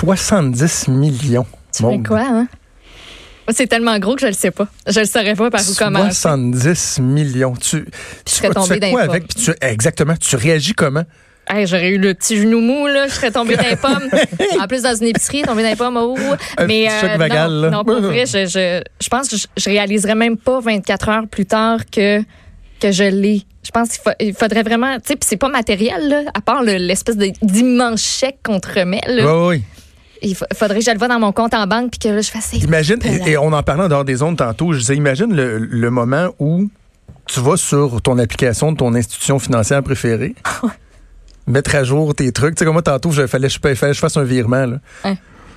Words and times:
70 0.00 0.88
millions. 0.88 1.46
Tu 1.74 1.82
fais 1.82 2.02
quoi, 2.02 2.20
hein? 2.20 2.48
C'est 3.48 3.66
tellement 3.68 3.98
gros 3.98 4.14
que 4.16 4.22
je 4.22 4.26
le 4.26 4.32
sais 4.32 4.50
pas. 4.50 4.66
Je 4.88 5.00
le 5.00 5.06
saurais 5.06 5.34
pas 5.34 5.50
par 5.50 5.60
où 5.60 5.74
commencer. 5.74 6.10
70 6.16 6.98
millions. 7.00 7.54
Tu, 7.54 7.84
tu 8.24 8.34
fais 8.34 8.48
quoi 8.90 9.02
avec? 9.02 9.28
Puis 9.28 9.44
tu, 9.44 9.52
exactement. 9.60 10.14
Tu 10.20 10.36
réagis 10.36 10.74
comment? 10.74 11.04
Hey, 11.48 11.64
J'aurais 11.66 11.90
eu 11.90 11.98
le 11.98 12.12
petit 12.12 12.38
genou 12.38 12.60
mou, 12.60 12.88
là. 12.88 13.06
Je 13.06 13.12
serais 13.12 13.30
tombée 13.30 13.56
dans 13.56 13.62
les 13.68 13.76
pommes. 13.76 14.08
en 14.60 14.66
plus, 14.66 14.82
dans 14.82 14.96
une 14.96 15.06
épicerie, 15.06 15.42
tombée 15.42 15.62
dans 15.62 15.68
les 15.70 15.76
pommes. 15.76 15.96
Oh. 15.96 16.16
Mais 16.66 16.88
euh, 16.90 17.16
là. 17.28 17.70
non, 17.70 17.84
pour 17.84 18.00
vrai, 18.00 18.26
je, 18.26 18.46
je, 18.46 18.82
je 19.00 19.08
pense 19.08 19.28
que 19.28 19.36
je, 19.36 19.46
je 19.56 19.70
réaliserais 19.70 20.16
même 20.16 20.36
pas 20.36 20.58
24 20.58 21.08
heures 21.08 21.28
plus 21.30 21.46
tard 21.46 21.80
que, 21.90 22.20
que 22.80 22.90
je 22.90 23.04
l'ai. 23.04 23.42
Je 23.62 23.70
pense 23.70 23.90
qu'il 23.90 24.00
fa- 24.02 24.16
il 24.20 24.34
faudrait 24.34 24.64
vraiment, 24.64 24.96
tu 24.96 25.02
sais, 25.06 25.14
puis 25.16 25.26
c'est 25.28 25.36
pas 25.36 25.48
matériel, 25.48 26.08
là, 26.08 26.22
à 26.34 26.40
part 26.40 26.62
le- 26.64 26.76
l'espèce 26.78 27.16
de- 27.16 27.32
d'immense 27.42 28.00
chèque 28.02 28.38
qu'on 28.44 28.58
te 28.60 28.68
remet, 28.80 29.00
là. 29.06 29.24
Oui, 29.24 29.56
oui. 29.58 29.62
Il 30.22 30.34
fa- 30.34 30.46
faudrait 30.54 30.78
que 30.78 30.84
je 30.84 30.90
le 30.90 30.98
vois 30.98 31.08
dans 31.08 31.18
mon 31.20 31.32
compte 31.32 31.54
en 31.54 31.66
banque 31.66 31.90
puis 31.90 31.98
que 31.98 32.08
là, 32.08 32.20
je 32.20 32.30
fasse 32.30 32.52
Imagine, 32.54 32.98
et, 33.04 33.30
et 33.32 33.38
on 33.38 33.52
en 33.52 33.62
parlait 33.62 33.84
en 33.84 33.88
dehors 33.88 34.04
des 34.04 34.22
ondes 34.22 34.36
tantôt, 34.36 34.72
je 34.72 34.78
disais, 34.78 34.96
imagine 34.96 35.34
le, 35.34 35.58
le 35.58 35.90
moment 35.90 36.28
où 36.38 36.68
tu 37.26 37.40
vas 37.40 37.56
sur 37.56 38.00
ton 38.02 38.18
application 38.18 38.72
de 38.72 38.76
ton 38.76 38.94
institution 38.94 39.38
financière 39.38 39.82
préférée, 39.82 40.34
mettre 41.46 41.74
à 41.74 41.84
jour 41.84 42.14
tes 42.14 42.32
trucs. 42.32 42.54
Tu 42.54 42.60
sais, 42.60 42.64
comme 42.64 42.74
moi, 42.74 42.82
tantôt, 42.82 43.10
il 43.12 43.26
fallait, 43.26 43.48
je- 43.48 43.58
que 43.58 43.74
je 43.74 43.98
fasse 43.98 44.16
un 44.16 44.22
virement. 44.24 44.66
Là. 44.66 44.76
Hein. 45.04 45.14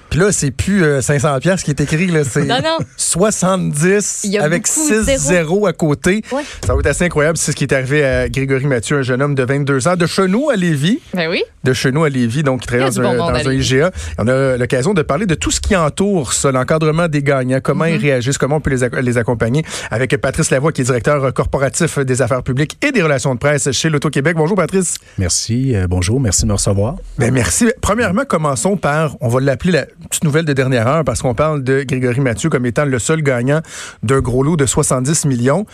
Puis 0.09 0.19
là, 0.19 0.31
c'est 0.31 0.51
plus 0.51 0.83
euh, 0.83 1.01
500 1.01 1.37
pièces 1.39 1.63
qui 1.63 1.69
est 1.71 1.79
écrit, 1.81 2.07
là, 2.07 2.23
c'est 2.23 2.43
Non, 2.45 2.57
non. 2.63 2.77
70 2.97 4.21
Il 4.23 4.31
y 4.31 4.37
a 4.37 4.43
avec 4.43 4.63
beaucoup 4.63 4.87
6 4.87 5.05
de 5.05 5.17
zéros. 5.17 5.67
à 5.67 5.73
côté. 5.73 6.21
Ouais. 6.31 6.41
Ça 6.65 6.73
va 6.73 6.79
être 6.79 6.87
assez 6.87 7.05
incroyable. 7.05 7.37
C'est 7.37 7.51
ce 7.51 7.55
qui 7.55 7.63
est 7.65 7.73
arrivé 7.73 8.03
à 8.03 8.27
Grégory 8.29 8.65
Mathieu, 8.65 8.97
un 8.97 9.01
jeune 9.01 9.21
homme 9.21 9.35
de 9.35 9.43
22 9.43 9.87
ans, 9.87 9.95
de 9.95 10.05
Chenou 10.07 10.49
à 10.49 10.55
Lévis 10.55 10.99
Ben 11.13 11.29
oui. 11.29 11.43
de 11.63 11.73
chez 11.73 11.91
nous 11.91 12.03
à 12.03 12.09
Lévis, 12.09 12.43
donc 12.43 12.61
qui 12.61 12.67
travaille 12.67 12.89
dans, 12.91 13.01
un, 13.27 13.43
dans. 13.43 13.51
IGA. 13.51 13.91
On 14.17 14.27
a 14.27 14.57
l'occasion 14.57 14.93
de 14.93 15.01
parler 15.03 15.25
de 15.25 15.35
tout 15.35 15.51
ce 15.51 15.59
qui 15.61 15.75
entoure 15.75 16.33
ça, 16.33 16.51
l'encadrement 16.51 17.07
des 17.07 17.21
gagnants, 17.23 17.59
comment 17.61 17.85
Mm-hmm. 17.85 17.95
ils 17.95 18.01
réagissent, 18.01 18.38
comment 18.38 18.57
on 18.57 18.61
peut 18.61 18.71
les, 18.71 18.83
ac- 18.83 18.99
les 18.99 19.17
accompagner, 19.17 19.63
avec 19.91 20.16
Patrice 20.17 20.49
Lavoie, 20.51 20.71
qui 20.71 20.81
est 20.81 20.85
directeur 20.85 21.33
corporatif 21.33 21.99
des 21.99 22.21
affaires 22.21 22.44
publiques 22.44 22.77
et 22.85 22.91
des 22.91 23.01
relations 23.01 23.33
de 23.33 23.39
presse 23.39 23.71
chez 23.71 23.89
l'Auto-Québec. 23.89 24.35
Bonjour 24.35 24.57
Patrice. 24.57 24.95
Merci, 25.17 25.75
euh, 25.75 25.88
bonjour, 25.88 26.19
merci 26.19 26.44
de 26.44 26.47
me 26.47 26.53
recevoir. 26.53 26.95
Ben 27.17 27.31
merci. 27.33 27.67
Premièrement, 27.81 28.23
commençons 28.27 28.75
par, 28.75 29.16
on 29.21 29.27
va 29.29 29.39
l'appeler 29.39 29.71
la 29.73 29.85
petite 30.08 30.23
nouvelle 30.23 30.45
de 30.45 30.53
dernière 30.53 30.88
heure, 30.88 31.03
parce 31.03 31.22
qu'on 31.22 31.33
parle 31.33 31.64
de 31.64 31.83
Grégory 31.83 32.19
Mathieu 32.19 32.50
comme 32.50 32.66
étant 32.66 32.86
le 32.86 33.00
seul 33.00 33.22
gagnant 33.22 33.61
d'un 34.03 34.19
gros 34.19 34.44
lot 34.44 34.56
de 34.56 34.66
70 34.66 35.25
millions. 35.25 35.66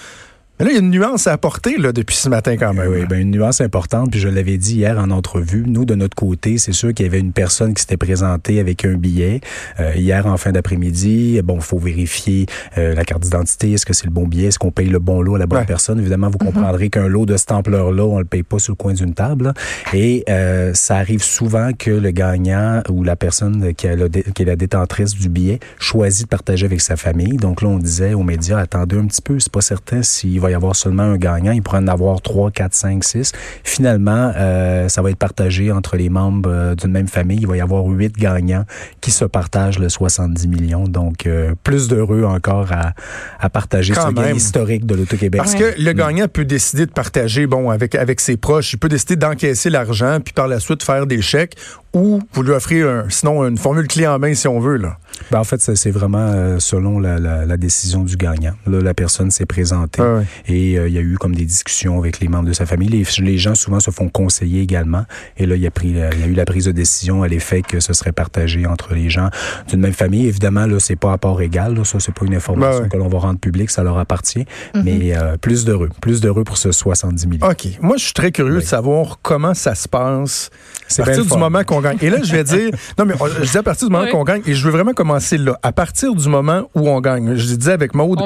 Mais 0.58 0.66
là, 0.66 0.72
il 0.72 0.76
y 0.76 0.78
a 0.78 0.80
une 0.80 0.90
nuance 0.92 1.28
à 1.28 1.34
apporter 1.34 1.78
là, 1.78 1.92
depuis 1.92 2.16
ce 2.16 2.30
matin 2.30 2.56
quand 2.56 2.74
même. 2.74 2.90
Oui, 2.90 3.06
ben, 3.10 3.20
une 3.20 3.32
nuance 3.32 3.60
importante, 3.60 4.12
puis 4.12 4.22
je 4.22 4.30
l'avais 4.30 4.58
dit 4.58 4.76
hier 4.76 4.98
en 4.98 5.12
entrevue. 5.12 5.66
Nous, 5.68 5.84
de 5.84 5.96
notre 5.96 6.16
côté, 6.16 6.58
c'est 6.58 6.72
sûr 6.72 6.94
qu'il 6.94 7.06
y 7.06 7.10
avait 7.10 7.20
une 7.20 7.34
personne 7.34 7.74
qui 7.74 7.82
s'était 7.82 7.98
présentée 7.98 8.62
avec 8.62 8.86
un 8.86 8.94
billet. 8.94 9.42
Euh, 9.82 9.92
hier, 9.96 10.26
en 10.26 10.38
fin 10.38 10.54
d'après-midi, 10.54 11.42
bon, 11.44 11.60
faut 11.60 11.78
vérifier 11.78 12.46
euh, 12.78 12.96
la 12.96 13.04
carte 13.04 13.24
d'identité. 13.24 13.74
Est-ce 13.74 13.86
que 13.86 13.94
c'est 13.94 14.06
le 14.06 14.12
bon 14.12 14.28
billet? 14.28 14.48
Est-ce 14.48 14.58
qu'on 14.60 14.72
paye 14.72 14.88
le 14.88 15.00
bon 15.00 15.22
lot 15.22 15.36
à 15.36 15.40
la 15.40 15.46
bonne 15.46 15.60
Ouais. 15.60 15.66
personne? 15.66 16.00
Évidemment, 16.00 16.30
vous 16.30 16.38
comprendrez 16.38 16.90
qu'un 16.90 17.10
lot 17.10 17.26
de 17.26 17.36
cette 17.36 17.52
ampleur-là, 17.52 18.06
on 18.06 18.20
le 18.20 18.26
paye 18.26 18.44
pas 18.44 18.60
sur 18.60 18.72
le 18.72 18.78
coin 18.78 18.94
d'une 18.94 19.14
table. 19.14 19.46
là. 19.46 19.54
Et 19.94 20.24
euh, 20.30 20.72
ça 20.74 20.96
arrive 20.96 21.22
souvent 21.24 21.72
que 21.78 21.92
le 21.92 22.12
gagnant 22.12 22.82
ou 22.90 23.04
la 23.04 23.18
personne 23.18 23.74
qui, 23.74 23.90
a 23.90 23.96
le 23.98 24.08
qui 24.08 24.44
est 24.44 24.46
la 24.46 24.56
détentrice 24.56 25.16
du 25.16 25.28
billet 25.28 25.60
choisit 25.80 26.24
de 26.24 26.30
partager 26.30 26.66
avec 26.66 26.80
sa 26.80 26.96
famille. 26.96 27.36
Donc 27.36 27.62
là, 27.62 27.68
on 27.68 27.78
disait 27.78 28.14
aux 28.14 28.24
médias, 28.24 28.60
attendez 28.60 28.96
un 28.98 29.06
petit 29.06 29.22
peu, 29.22 29.38
c'est 29.40 29.52
pas 29.52 29.60
certain 29.62 30.02
s'il 30.02 30.40
va 30.46 30.52
y 30.52 30.54
avoir 30.54 30.76
seulement 30.76 31.04
un 31.04 31.18
gagnant. 31.18 31.52
Il 31.52 31.62
pourrait 31.62 31.80
en 31.80 31.88
avoir 31.88 32.22
3, 32.22 32.52
4, 32.52 32.74
5, 32.74 33.04
6. 33.04 33.32
Finalement, 33.64 34.32
euh, 34.36 34.88
ça 34.90 35.02
va 35.02 35.10
être 35.10 35.18
partagé 35.18 35.72
entre 35.72 35.98
les 35.98 36.10
membres 36.10 36.50
euh, 36.52 36.76
d'une 36.76 36.92
même 36.92 37.08
famille. 37.08 37.40
Il 37.42 37.48
va 37.48 37.58
y 37.58 37.62
avoir 37.62 37.86
huit 37.86 38.16
gagnants 38.16 38.66
qui 39.02 39.12
se 39.12 39.26
partagent 39.26 39.80
le 39.80 39.90
70 39.90 40.48
millions. 40.48 40.88
Donc, 40.88 41.26
euh, 41.26 41.56
plus 41.64 41.88
d'heureux 41.88 42.24
encore 42.24 42.72
à, 42.72 42.94
à 43.40 43.50
partager 43.50 43.94
Quand 43.94 44.10
ce 44.10 44.14
gain 44.14 44.34
historique 44.34 44.86
de 44.86 44.96
l'Auto-Québec. 44.96 45.42
Parce 45.42 45.56
que 45.56 45.74
le 45.78 45.94
gagnant 45.94 46.28
peut 46.28 46.46
décider 46.46 46.86
de 46.86 46.92
partager, 46.92 47.48
bon, 47.48 47.70
avec, 47.70 47.96
avec 47.96 48.20
ses 48.20 48.38
proches, 48.38 48.74
il 48.74 48.78
peut 48.78 48.90
décider 48.90 49.16
d'encaisser 49.16 49.70
l'argent, 49.70 50.20
puis 50.24 50.34
par 50.34 50.48
la 50.48 50.60
suite 50.60 50.84
faire 50.84 51.08
des 51.08 51.22
chèques, 51.22 51.56
ou 51.94 52.22
vous 52.34 52.44
lui 52.44 52.52
offrez 52.52 52.82
un, 52.82 53.06
sinon 53.10 53.48
une 53.48 53.58
formule 53.58 53.88
clé 53.88 54.06
en 54.06 54.20
main 54.20 54.34
si 54.34 54.48
on 54.48 54.60
veut, 54.60 54.78
là. 54.78 54.98
Ben, 55.32 55.40
en 55.40 55.44
fait, 55.44 55.60
c'est 55.62 55.92
vraiment 55.92 56.18
euh, 56.20 56.60
selon 56.60 57.00
la, 57.00 57.18
la, 57.20 57.46
la 57.46 57.58
décision 57.58 58.04
du 58.04 58.16
gagnant. 58.18 58.54
Là, 58.68 58.80
la 58.82 58.94
personne 58.94 59.32
s'est 59.32 59.46
présentée 59.46 60.02
Ah 60.02 60.22
et 60.48 60.78
euh, 60.78 60.88
il 60.88 60.94
y 60.94 60.98
a 60.98 61.02
eu 61.02 61.18
comme 61.18 61.36
des 61.36 61.46
discussions 61.46 62.00
avec 62.00 62.20
les 62.20 62.28
membres 62.28 62.48
de 62.48 62.54
sa 62.54 62.66
famille. 62.66 62.90
Les, 62.90 63.06
les 63.20 63.38
gens 63.38 63.56
souvent 63.56 63.80
se 63.80 63.92
font 63.92 64.10
conseiller 64.10 64.62
également. 64.62 65.06
Et 65.38 65.46
là, 65.46 65.56
il 65.56 65.62
y 65.62 65.68
a 65.68 65.72
pris, 65.72 65.94
la- 65.94 66.14
il 66.14 66.20
y 66.20 66.24
a 66.24 66.28
eu 66.28 66.34
la 66.34 66.46
prise 66.46 66.66
de 66.66 66.72
décision 66.72 67.24
à 67.24 67.28
l'effet 67.28 67.62
que 67.62 67.80
ce 67.80 67.94
serait 67.94 68.12
partagé 68.12 68.66
entre 68.68 68.94
les 68.94 69.10
gens 69.10 69.30
d'une 69.70 69.80
même 69.82 69.94
famille. 69.94 70.28
Évidemment, 70.28 70.66
là, 70.68 70.80
c'est 70.80 70.96
pas 70.96 71.14
à 71.14 71.18
part 71.18 71.42
égal. 71.42 71.76
Là, 71.76 71.84
ça, 71.84 72.00
c'est 72.00 72.14
pas 72.14 72.26
une 72.26 72.36
information 72.36 72.80
Ben 72.80 72.84
ouais. 72.84 72.90
que 72.90 72.98
l'on 72.98 73.08
va 73.08 73.20
rendre 73.20 73.40
publique. 73.40 73.70
Ça 73.72 73.84
leur 73.84 73.98
appartient. 73.98 74.46
Mais 74.76 75.16
euh, 75.18 75.38
plus 75.38 75.66
d'heureux, 75.66 75.90
plus 76.02 76.22
d'heureux 76.22 76.44
pour 76.44 76.58
ce 76.58 76.72
70 76.72 77.28
millions. 77.28 77.48
OK. 77.48 77.68
Moi, 77.82 77.98
je 77.98 78.04
suis 78.06 78.14
très 78.14 78.32
curieux 78.32 78.58
Oui. 78.58 78.62
de 78.64 78.68
savoir 78.68 79.20
comment 79.22 79.54
ça 79.54 79.76
se 79.76 79.88
passe 79.88 80.50
C'est 80.88 81.02
à 81.02 81.06
partir 81.06 81.26
du 81.26 81.38
moment 81.38 81.64
qu'on 81.64 81.82
gagne. 81.82 81.98
Et 82.02 82.10
là, 82.10 82.18
je 82.24 82.32
vais 82.32 82.44
dire, 82.44 82.70
non, 83.00 83.06
mais 83.06 83.14
je 83.42 83.50
dis 83.52 83.58
à 83.58 83.64
partir 83.64 83.88
du 83.88 83.92
moment 83.92 84.06
Oui. 84.06 84.12
qu'on 84.12 84.24
gagne, 84.24 84.42
et 84.46 84.54
je 84.54 84.64
veux 84.66 84.72
vraiment 84.72 84.94
commencer 84.94 85.15
là. 85.38 85.60
À 85.64 85.72
partir 85.72 86.14
du 86.16 86.28
moment 86.30 86.70
où 86.76 86.90
on 86.90 87.00
gagne, 87.02 87.36
je 87.36 87.56
disais 87.56 87.72
avec 87.72 87.94
Maude, 87.94 88.20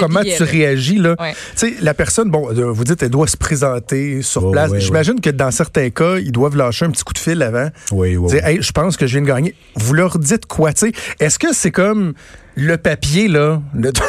comment 0.00 0.22
tu 0.22 0.28
là. 0.28 0.36
réagis, 0.50 0.96
là? 0.98 1.14
Ouais. 1.20 1.32
Tu 1.56 1.68
sais, 1.68 1.74
la 1.80 1.94
personne, 1.94 2.30
bon, 2.30 2.48
euh, 2.50 2.70
vous 2.72 2.84
dites, 2.84 3.02
elle 3.02 3.10
doit 3.10 3.26
se 3.26 3.36
présenter 3.36 4.22
sur 4.22 4.44
Oh, 4.46 4.50
place. 4.50 4.70
ouais, 4.70 4.80
J'imagine 4.80 5.20
que 5.20 5.30
dans 5.30 5.50
certains 5.50 5.90
cas, 5.90 6.16
ils 6.18 6.32
doivent 6.32 6.56
lâcher 6.56 6.84
un 6.84 6.90
petit 6.90 7.04
coup 7.04 7.12
de 7.12 7.18
fil 7.18 7.42
avant. 7.42 7.68
Oui, 7.92 8.16
oui. 8.16 8.28
Dire, 8.30 8.42
oui. 8.44 8.50
hey, 8.50 8.62
je 8.62 8.72
pense 8.72 8.96
que 8.96 9.06
je 9.06 9.12
viens 9.12 9.22
de 9.22 9.26
gagner. 9.26 9.54
Vous 9.76 9.94
leur 9.94 10.18
dites 10.18 10.46
quoi, 10.46 10.72
tu 10.72 10.86
sais? 10.86 10.92
Est-ce 11.20 11.38
que 11.38 11.52
c'est 11.52 11.70
comme 11.70 12.14
le 12.56 12.76
papier, 12.78 13.28
là, 13.28 13.60
le- 13.74 13.92
ton- 13.92 14.04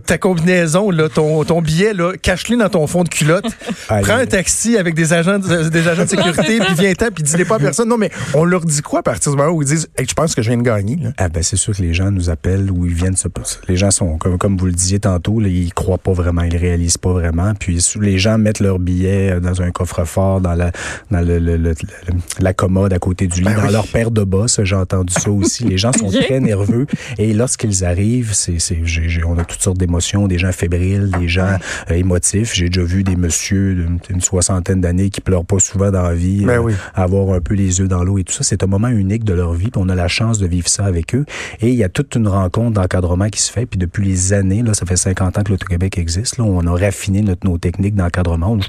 ta 0.06 0.18
combinaison, 0.18 0.90
là, 0.90 1.08
ton, 1.08 1.44
ton 1.44 1.62
billet, 1.62 1.92
là, 1.92 2.12
cache-le 2.20 2.56
dans 2.56 2.68
ton 2.68 2.86
fond 2.86 3.04
de 3.04 3.08
culotte. 3.08 3.46
Allez. 3.88 4.02
Prends 4.02 4.16
un 4.16 4.26
taxi 4.26 4.76
avec 4.76 4.94
des 4.94 5.12
agents 5.12 5.38
de, 5.38 5.68
des 5.68 5.86
agents 5.88 6.04
de 6.04 6.08
sécurité, 6.16 6.58
puis 6.58 6.74
viens-t'en, 6.78 7.10
puis 7.14 7.22
dis-les 7.22 7.44
pas 7.44 7.56
à 7.56 7.58
personne. 7.58 7.88
Non, 7.88 7.98
mais 7.98 8.10
on 8.34 8.44
leur 8.44 8.64
dit 8.64 8.82
quoi 8.82 9.00
à 9.00 9.02
partir 9.02 9.32
du 9.32 9.38
moment 9.38 9.50
où 9.50 9.62
ils 9.62 9.68
disent, 9.68 9.88
hey, 9.98 10.06
je 10.08 10.14
pense 10.14 10.34
que 10.34 10.42
je 10.42 10.48
viens 10.48 10.58
de 10.58 10.62
gagner, 10.62 10.96
là? 10.96 11.10
Ah 11.18 11.28
ben 11.28 11.42
c'est 11.42 11.56
sûr 11.56 11.76
que 11.76 11.82
les 11.82 11.94
gens 11.94 12.10
nous 12.10 12.30
appellent 12.30 12.70
ou 12.70 12.86
ils 12.86 12.94
viennent 12.94 13.16
se 13.16 13.28
les 13.68 13.76
gens 13.76 13.90
sont 13.90 14.16
comme 14.18 14.38
comme 14.38 14.56
vous 14.56 14.66
le 14.66 14.72
disiez 14.72 14.98
tantôt 15.00 15.40
là, 15.40 15.48
ils 15.48 15.74
croient 15.74 15.98
pas 15.98 16.12
vraiment 16.12 16.42
ils 16.42 16.56
réalisent 16.56 16.96
pas 16.96 17.12
vraiment 17.12 17.52
puis 17.54 17.78
les 18.00 18.18
gens 18.18 18.38
mettent 18.38 18.60
leurs 18.60 18.78
billets 18.78 19.32
euh, 19.32 19.40
dans 19.40 19.60
un 19.60 19.70
coffre-fort 19.72 20.40
dans 20.40 20.54
la 20.54 20.70
dans 21.10 21.20
le, 21.20 21.38
le- 21.38 21.56
le- 21.56 21.70
le- 21.74 22.14
la 22.38 22.54
commode 22.54 22.92
à 22.92 22.98
côté 22.98 23.26
du 23.26 23.40
lit 23.40 23.44
Ben 23.44 23.56
dans 23.56 23.66
oui. 23.66 23.72
leur 23.72 23.86
paire 23.88 24.10
de 24.10 24.24
bas 24.24 24.48
ça, 24.48 24.64
j'ai 24.64 24.76
entendu 24.76 25.12
ça 25.12 25.30
aussi 25.30 25.64
les 25.64 25.76
gens 25.76 25.92
sont 25.92 26.08
très 26.10 26.40
nerveux 26.40 26.86
et 27.18 27.25
lorsqu'ils 27.34 27.84
arrivent 27.84 28.32
c'est 28.32 28.58
c'est 28.58 28.80
on 29.26 29.38
a 29.38 29.44
toutes 29.44 29.62
sortes 29.62 29.78
d'émotions 29.78 30.26
des 30.28 30.38
gens 30.38 30.52
fébriles 30.52 31.10
des 31.18 31.28
gens 31.28 31.56
euh, 31.90 31.94
émotifs 31.94 32.54
j'ai 32.54 32.68
déjà 32.68 32.82
vu 32.82 33.02
des 33.02 33.16
messieurs 33.16 33.74
d'une 33.74 33.98
une 34.10 34.20
soixantaine 34.20 34.80
d'années 34.80 35.10
qui 35.10 35.20
pleurent 35.20 35.44
pas 35.44 35.58
souvent 35.58 35.90
dans 35.90 36.02
la 36.02 36.14
vie 36.14 36.44
Ben 36.44 36.58
euh, 36.58 36.62
oui. 36.62 36.72
avoir 36.94 37.34
un 37.34 37.40
peu 37.40 37.54
les 37.54 37.80
yeux 37.80 37.88
dans 37.88 38.04
l'eau 38.04 38.18
et 38.18 38.24
tout 38.24 38.32
ça. 38.32 38.42
C'est 38.42 38.62
un 38.62 38.66
moment 38.66 38.88
unique 38.88 39.24
de 39.24 39.34
leur 39.34 39.52
vie, 39.52 39.70
puis 39.70 39.82
on 39.82 39.88
a 39.88 39.94
la 39.94 40.08
chance 40.08 40.38
de 40.38 40.46
vivre 40.46 40.68
ça 40.68 40.84
avec 40.84 41.14
eux. 41.14 41.24
Et 41.60 41.68
il 41.68 41.74
y 41.74 41.84
a 41.84 41.88
toute 41.88 42.14
une 42.14 42.28
rencontre 42.28 42.72
d'encadrement 42.72 43.28
qui 43.28 43.40
se 43.40 43.52
fait, 43.52 43.66
puis 43.66 43.78
depuis 43.78 44.06
les 44.06 44.32
années, 44.32 44.62
là, 44.62 44.74
ça 44.74 44.86
fait 44.86 44.96
50 44.96 45.38
ans 45.38 45.42
que 45.42 45.50
l'Auto-Québec 45.50 45.98
existe, 45.98 46.38
là, 46.38 46.44
on 46.44 46.66
a 46.66 46.72
raffiné 46.72 47.22
notre, 47.22 47.46
nos 47.46 47.58
techniques 47.58 47.94
d'encadrement. 47.94 48.58
Je, 48.60 48.68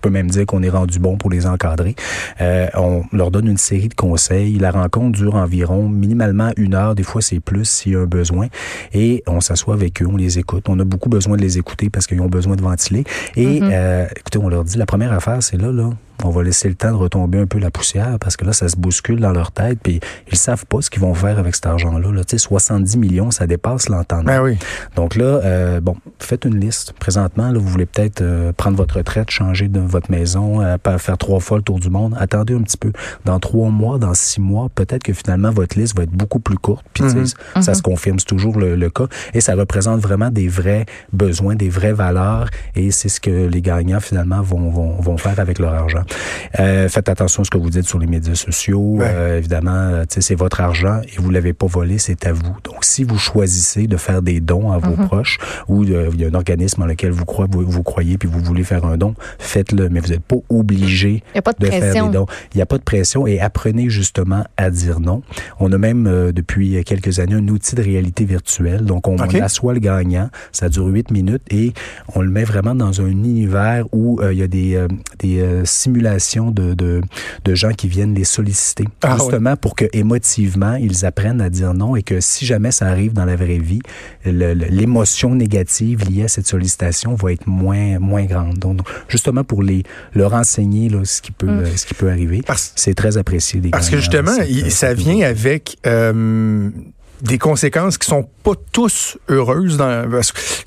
peux 0.00 0.10
même 0.10 0.30
dire 0.30 0.46
qu'on 0.46 0.62
est 0.62 0.70
rendu 0.70 0.98
bon 0.98 1.16
pour 1.16 1.30
les 1.30 1.46
encadrer. 1.46 1.94
Euh, 2.40 2.66
on 2.74 3.04
leur 3.12 3.30
donne 3.30 3.46
une 3.46 3.56
série 3.56 3.88
de 3.88 3.94
conseils. 3.94 4.58
La 4.58 4.70
rencontre 4.70 5.18
dure 5.18 5.34
environ 5.34 5.88
minimalement 5.88 6.50
une 6.56 6.74
heure, 6.74 6.94
des 6.94 7.02
fois 7.02 7.22
c'est 7.22 7.40
plus 7.40 7.86
y 7.94 7.96
a 7.96 8.00
un 8.00 8.06
besoin. 8.06 8.48
Et 8.92 9.22
on 9.26 9.40
s'assoit 9.40 9.74
avec 9.74 10.02
eux, 10.02 10.06
on 10.06 10.16
les 10.16 10.38
écoute. 10.38 10.64
On 10.68 10.78
a 10.78 10.84
beaucoup 10.84 11.08
besoin 11.08 11.36
de 11.36 11.42
les 11.42 11.58
écouter 11.58 11.90
parce 11.90 12.06
qu'ils 12.06 12.20
ont 12.20 12.28
besoin 12.28 12.56
de 12.56 12.62
ventiler. 12.62 13.04
Et 13.36 13.60
euh, 13.62 14.06
écoutez, 14.16 14.38
on 14.38 14.48
leur 14.48 14.64
dit, 14.64 14.78
la 14.78 14.86
première 14.86 15.12
affaire, 15.12 15.42
c'est 15.42 15.60
là, 15.60 15.72
là, 15.72 15.90
on 16.22 16.30
va 16.30 16.42
laisser 16.42 16.68
le 16.68 16.74
temps 16.74 16.90
de 16.90 16.96
retomber 16.96 17.38
un 17.38 17.46
peu 17.46 17.58
la 17.58 17.70
poussière 17.70 18.18
parce 18.20 18.36
que 18.36 18.44
là, 18.44 18.52
ça 18.52 18.68
se 18.68 18.76
bouscule 18.76 19.20
dans 19.20 19.32
leur 19.32 19.50
tête, 19.50 19.78
puis 19.82 20.00
ils 20.30 20.38
savent 20.38 20.66
pas 20.66 20.80
ce 20.80 20.90
qu'ils 20.90 21.02
vont 21.02 21.14
faire 21.14 21.38
avec 21.38 21.54
cet 21.54 21.66
argent-là. 21.66 22.12
Là. 22.12 22.24
Tu 22.24 22.38
sais, 22.38 22.38
70 22.38 22.96
millions, 22.96 23.30
ça 23.30 23.46
dépasse 23.46 23.88
l'entendement. 23.88 24.24
Ben 24.24 24.42
oui. 24.42 24.58
Donc 24.96 25.16
là, 25.16 25.24
euh, 25.24 25.80
bon, 25.80 25.96
faites 26.18 26.44
une 26.44 26.58
liste. 26.58 26.92
Présentement, 26.92 27.50
là, 27.50 27.58
vous 27.58 27.68
voulez 27.68 27.86
peut-être 27.86 28.22
euh, 28.22 28.52
prendre 28.52 28.76
votre 28.76 28.96
retraite, 28.96 29.30
changer 29.30 29.68
de 29.68 29.80
votre 29.80 30.10
maison, 30.10 30.60
euh, 30.62 30.76
faire 30.98 31.18
trois 31.18 31.40
fois 31.40 31.58
le 31.58 31.62
tour 31.62 31.80
du 31.80 31.90
monde. 31.90 32.14
Attendez 32.18 32.54
un 32.54 32.62
petit 32.62 32.76
peu. 32.76 32.92
Dans 33.24 33.40
trois 33.40 33.70
mois, 33.70 33.98
dans 33.98 34.14
six 34.14 34.40
mois, 34.40 34.68
peut-être 34.74 35.02
que 35.02 35.12
finalement 35.12 35.50
votre 35.50 35.78
liste 35.78 35.96
va 35.96 36.04
être 36.04 36.10
beaucoup 36.10 36.40
plus 36.40 36.58
courte. 36.58 36.84
Puis 36.92 37.04
sais, 37.10 37.34
ça 37.60 37.74
se 37.74 37.82
confirme, 37.82 38.18
c'est 38.18 38.26
toujours 38.26 38.58
le, 38.58 38.76
le 38.76 38.90
cas. 38.90 39.06
Et 39.32 39.40
ça 39.40 39.54
représente 39.54 40.00
vraiment 40.00 40.30
des 40.30 40.48
vrais 40.48 40.86
besoins, 41.12 41.54
des 41.54 41.68
vraies 41.68 41.92
valeurs. 41.92 42.48
Et 42.76 42.90
c'est 42.90 43.08
ce 43.08 43.20
que 43.20 43.46
les 43.46 43.62
gagnants 43.62 44.00
finalement 44.00 44.42
vont, 44.42 44.70
vont, 44.70 45.00
vont 45.00 45.16
faire 45.16 45.38
avec 45.40 45.58
leur 45.58 45.74
argent. 45.74 46.03
Euh, 46.58 46.88
faites 46.88 47.08
attention 47.08 47.42
à 47.42 47.44
ce 47.44 47.50
que 47.50 47.58
vous 47.58 47.70
dites 47.70 47.86
sur 47.86 47.98
les 47.98 48.06
médias 48.06 48.34
sociaux. 48.34 48.98
Euh, 49.00 49.38
évidemment, 49.38 50.02
c'est 50.08 50.34
votre 50.34 50.60
argent 50.60 51.00
et 51.02 51.20
vous 51.20 51.30
l'avez 51.30 51.52
pas 51.52 51.66
volé, 51.66 51.98
c'est 51.98 52.26
à 52.26 52.32
vous. 52.32 52.56
Donc, 52.64 52.84
si 52.84 53.04
vous 53.04 53.18
choisissez 53.18 53.86
de 53.86 53.96
faire 53.96 54.22
des 54.22 54.40
dons 54.40 54.72
à 54.72 54.78
vos 54.78 54.96
mhm. 54.96 55.06
proches 55.06 55.38
ou 55.68 55.84
il 55.84 55.90
y 55.90 56.24
a 56.24 56.28
un 56.28 56.34
organisme 56.34 56.80
dans 56.80 56.86
lequel 56.86 57.10
vous 57.10 57.24
croyez, 57.24 57.50
vous, 57.52 57.82
croyez 57.82 58.18
puis 58.18 58.28
vous 58.28 58.40
voulez 58.40 58.64
faire 58.64 58.84
un 58.84 58.96
don, 58.96 59.14
faites-le. 59.38 59.88
Mais 59.88 60.00
vous 60.00 60.08
n'êtes 60.08 60.22
pas 60.22 60.36
obligé 60.48 61.22
de, 61.34 61.66
faire 61.66 62.06
des 62.06 62.12
dons. 62.12 62.26
Il 62.52 62.56
n'y 62.56 62.62
a 62.62 62.66
pas 62.66 62.78
de 62.78 62.82
pression 62.82 63.26
et 63.26 63.40
apprenez 63.40 63.88
justement 63.88 64.44
à 64.56 64.70
dire 64.70 65.00
non. 65.00 65.22
On 65.60 65.72
a 65.72 65.78
même 65.78 66.06
euh, 66.06 66.32
depuis 66.32 66.82
quelques 66.84 67.18
années 67.18 67.34
un 67.34 67.48
outil 67.48 67.74
de 67.74 67.82
réalité 67.82 68.24
virtuelle. 68.24 68.84
Donc, 68.84 69.08
on, 69.08 69.16
assoit 69.16 69.74
le 69.74 69.80
gagnant. 69.80 70.30
Ça 70.52 70.68
dure 70.68 70.86
huit 70.86 71.10
minutes 71.10 71.42
et 71.50 71.72
on 72.14 72.20
le 72.20 72.30
met 72.30 72.44
vraiment 72.44 72.74
dans 72.74 73.00
un 73.00 73.06
univers 73.06 73.86
où 73.92 74.20
euh, 74.20 74.32
il 74.32 74.38
y 74.38 74.42
a 74.42 74.46
des, 74.46 74.74
euh, 74.74 74.88
des 75.18 75.42
simulations 75.64 75.93
de, 75.94 76.74
de, 76.74 77.00
de, 77.44 77.54
gens 77.54 77.72
qui 77.72 77.88
viennent 77.88 78.14
les 78.14 78.24
solliciter. 78.24 78.84
Ah 79.02 79.16
justement 79.18 79.56
pour 79.56 79.74
que 79.74 79.84
émotivement, 79.92 80.74
ils 80.74 81.04
apprennent 81.04 81.40
à 81.40 81.50
dire 81.50 81.74
non 81.74 81.96
et 81.96 82.02
que 82.02 82.20
si 82.20 82.46
jamais 82.46 82.70
ça 82.70 82.86
arrive 82.86 83.12
dans 83.12 83.24
la 83.24 83.36
vraie 83.36 83.58
vie, 83.58 83.80
l'émotion 84.24 85.34
négative 85.34 86.08
liée 86.08 86.24
à 86.24 86.28
cette 86.28 86.46
sollicitation 86.46 87.14
va 87.14 87.32
être 87.32 87.46
moins, 87.46 87.98
moins 87.98 88.24
grande. 88.24 88.58
Donc, 88.58 88.80
justement 89.08 89.44
pour 89.44 89.62
les, 89.62 89.82
leur 90.14 90.34
enseigner 90.34 90.88
là, 90.88 91.04
ce, 91.04 91.22
qui 91.22 91.32
peut, 91.32 91.46
mm. 91.46 91.76
ce 91.76 91.86
qui 91.86 91.94
peut 91.94 92.10
arriver, 92.10 92.42
c'est 92.76 92.94
très 92.94 93.16
apprécié. 93.16 93.60
Des 93.60 93.70
parce 93.70 93.90
que 93.90 93.96
justement, 93.96 94.36
ça 94.68 94.94
vient 94.94 95.26
avec... 95.26 95.76
Euh, 95.86 96.70
des 97.22 97.38
conséquences 97.38 97.96
qui 97.98 98.06
sont 98.06 98.28
pas 98.42 98.52
tous 98.72 99.18
heureuses. 99.28 99.76
Dans, 99.76 100.10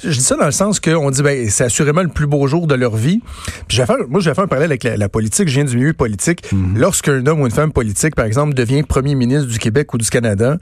je 0.04 0.10
dis 0.10 0.22
ça 0.22 0.36
dans 0.36 0.46
le 0.46 0.52
sens 0.52 0.80
qu'on 0.80 1.12
dit 1.12 1.22
ben 1.22 1.50
c'est 1.50 1.66
assurément 1.66 2.02
le 2.02 2.10
plus 2.10 2.28
beau 2.28 2.48
jour 2.48 2.68
de 2.68 2.76
leur 2.76 2.96
vie. 2.96 3.22
Puis 3.68 3.78
je 3.78 3.84
faire, 3.84 3.98
moi, 4.10 4.20
je 4.20 4.30
vais 4.30 4.36
faire 4.36 4.46
un 4.46 4.48
parallèle 4.48 4.72
avec 4.72 4.84
la, 4.84 5.10
politique. 5.10 5.48
Je 5.48 5.56
viens 5.56 5.66
du 5.66 5.78
milieu 5.78 5.94
politique. 5.94 6.52
Mm-hmm. 6.52 6.78
Lorsqu'un 6.78 7.26
homme 7.26 7.42
ou 7.42 7.46
une 7.46 7.52
femme 7.52 7.72
politique, 7.72 8.16
par 8.16 8.26
exemple, 8.26 8.54
devient 8.54 8.84
premier 8.84 9.16
ministre 9.16 9.48
du 9.48 9.60
Québec 9.60 9.94
ou 9.94 9.98
du 9.98 10.10
Canada, 10.10 10.58